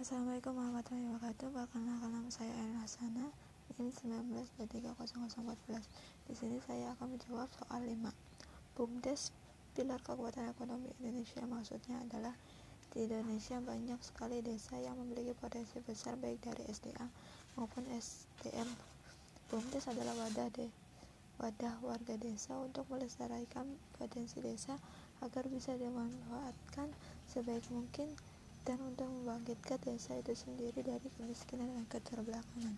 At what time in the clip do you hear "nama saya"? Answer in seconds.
2.08-2.48